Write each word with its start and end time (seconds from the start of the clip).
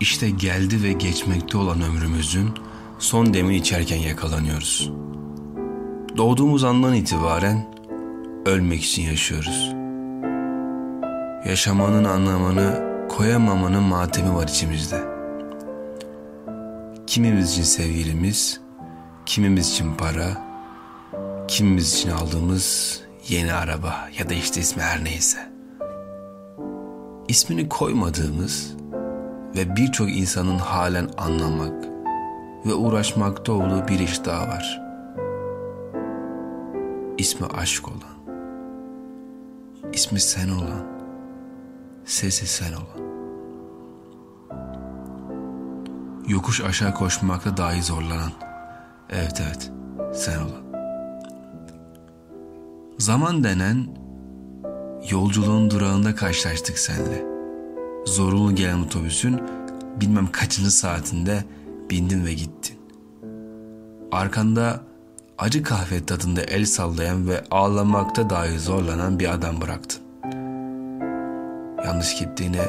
İşte 0.00 0.30
geldi 0.30 0.82
ve 0.82 0.92
geçmekte 0.92 1.58
olan 1.58 1.82
ömrümüzün 1.82 2.50
son 2.98 3.34
demini 3.34 3.56
içerken 3.56 3.96
yakalanıyoruz. 3.96 4.90
Doğduğumuz 6.16 6.64
andan 6.64 6.94
itibaren 6.94 7.66
ölmek 8.46 8.84
için 8.84 9.02
yaşıyoruz. 9.02 9.72
Yaşamanın 11.48 12.04
anlamını 12.04 12.90
koyamamanın 13.08 13.82
matemi 13.82 14.34
var 14.34 14.48
içimizde. 14.48 15.04
Kimimiz 17.06 17.52
için 17.52 17.62
sevgilimiz, 17.62 18.60
kimimiz 19.26 19.70
için 19.70 19.94
para, 19.94 20.46
kimimiz 21.48 21.94
için 21.94 22.10
aldığımız 22.10 23.00
yeni 23.28 23.52
araba 23.52 24.08
ya 24.18 24.30
da 24.30 24.34
işte 24.34 24.60
ismi 24.60 24.82
her 24.82 25.04
neyse. 25.04 25.38
İsmini 27.28 27.68
koymadığımız 27.68 28.79
ve 29.56 29.76
birçok 29.76 30.16
insanın 30.16 30.58
halen 30.58 31.08
anlamak 31.18 31.84
ve 32.66 32.74
uğraşmakta 32.74 33.52
olduğu 33.52 33.88
bir 33.88 33.98
iş 33.98 34.24
daha 34.24 34.48
var. 34.48 34.82
İsmi 37.18 37.46
aşk 37.46 37.88
olan, 37.88 38.36
ismi 39.92 40.20
sen 40.20 40.48
olan, 40.48 40.86
sesi 42.04 42.46
sen 42.46 42.72
olan. 42.72 43.10
Yokuş 46.28 46.60
aşağı 46.60 46.94
koşmakta 46.94 47.56
dahi 47.56 47.82
zorlanan, 47.82 48.32
evet 49.10 49.42
evet 49.46 49.72
sen 50.14 50.38
olan. 50.38 50.70
Zaman 52.98 53.44
denen 53.44 53.86
yolculuğun 55.10 55.70
durağında 55.70 56.14
karşılaştık 56.14 56.78
seninle. 56.78 57.29
Zorunlu 58.10 58.54
gelen 58.54 58.82
otobüsün 58.82 59.40
bilmem 60.00 60.32
kaçıncı 60.32 60.70
saatinde 60.70 61.44
bindin 61.90 62.26
ve 62.26 62.32
gittin. 62.32 62.78
Arkanda 64.12 64.80
acı 65.38 65.62
kahve 65.62 66.06
tadında 66.06 66.42
el 66.42 66.64
sallayan 66.64 67.28
ve 67.28 67.44
ağlamakta 67.50 68.30
dahi 68.30 68.58
zorlanan 68.58 69.18
bir 69.18 69.34
adam 69.34 69.60
bıraktın. 69.60 70.02
Yanlış 71.84 72.18
gittiğine 72.18 72.62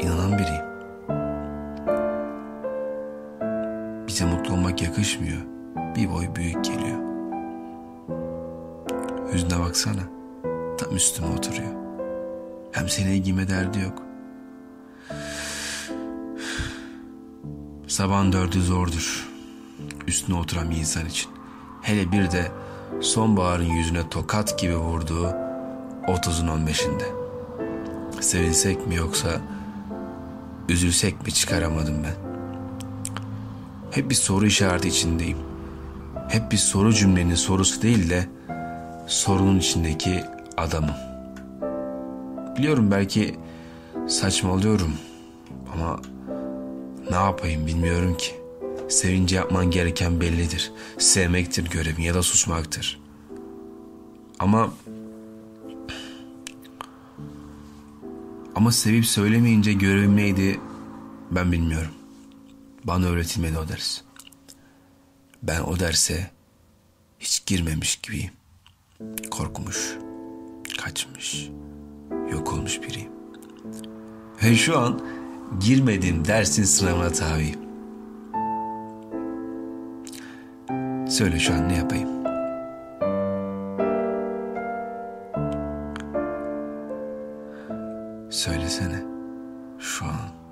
inanan 0.00 0.38
biriyim. 0.38 0.68
Bize 4.06 4.24
mutlu 4.24 4.54
olmak 4.54 4.82
yakışmıyor. 4.82 5.42
Bir 5.96 6.10
boy 6.10 6.34
büyük 6.34 6.64
geliyor. 6.64 6.98
Yüzüne 9.32 9.60
baksana. 9.60 10.02
Tam 10.78 10.96
üstüme 10.96 11.28
oturuyor. 11.28 11.72
Hem 12.72 12.88
seni 12.88 13.14
ilgime 13.14 13.48
derdi 13.48 13.80
yok. 13.80 14.07
Sabahın 17.88 18.32
dördü 18.32 18.62
zordur. 18.62 19.28
Üstüne 20.06 20.36
oturan 20.36 20.70
bir 20.70 20.76
insan 20.76 21.06
için. 21.06 21.30
Hele 21.82 22.12
bir 22.12 22.30
de 22.30 22.52
sonbaharın 23.00 23.64
yüzüne 23.64 24.08
tokat 24.08 24.58
gibi 24.58 24.76
vurduğu 24.76 25.34
otuzun 26.08 26.48
on 26.48 26.66
beşinde. 26.66 27.04
Sevinsek 28.20 28.86
mi 28.86 28.94
yoksa 28.94 29.28
üzülsek 30.68 31.26
mi 31.26 31.32
çıkaramadım 31.32 32.04
ben. 32.04 32.14
Hep 33.90 34.10
bir 34.10 34.14
soru 34.14 34.46
işareti 34.46 34.88
içindeyim. 34.88 35.38
Hep 36.28 36.52
bir 36.52 36.56
soru 36.56 36.94
cümlenin 36.94 37.34
sorusu 37.34 37.82
değil 37.82 38.10
de 38.10 38.28
sorunun 39.06 39.58
içindeki 39.58 40.24
adamım. 40.56 40.96
Biliyorum 42.56 42.90
belki 42.90 43.36
saçmalıyorum 44.08 44.92
ama 45.74 46.00
ne 47.10 47.16
yapayım 47.16 47.66
bilmiyorum 47.66 48.16
ki. 48.16 48.34
Sevince 48.88 49.36
yapman 49.36 49.70
gereken 49.70 50.20
bellidir. 50.20 50.72
Sevmektir 50.98 51.70
görevin 51.70 52.02
ya 52.02 52.14
da 52.14 52.22
susmaktır. 52.22 53.00
Ama 54.38 54.72
ama 58.54 58.72
sevip 58.72 59.06
söylemeyince 59.06 59.72
görevim 59.72 60.16
neydi 60.16 60.60
ben 61.30 61.52
bilmiyorum. 61.52 61.90
Bana 62.84 63.06
öğretilmedi 63.06 63.58
o 63.58 63.68
ders. 63.68 64.00
Ben 65.42 65.60
o 65.60 65.78
derse 65.78 66.30
hiç 67.18 67.46
girmemiş 67.46 67.96
gibiyim. 67.96 68.30
Korkmuş, 69.30 69.96
kaçmış, 70.78 71.48
yok 72.32 72.52
olmuş 72.52 72.82
biriyim. 72.82 73.10
Ve 74.42 74.54
şu 74.54 74.78
an 74.78 75.00
girmediğim 75.60 76.24
dersin 76.24 76.64
sınavına 76.64 77.12
tabiyim. 77.12 77.60
Söyle 81.10 81.38
şu 81.38 81.54
an 81.54 81.68
ne 81.68 81.76
yapayım? 81.76 82.08
Söylesene 88.30 89.02
şu 89.78 90.04
an? 90.04 90.47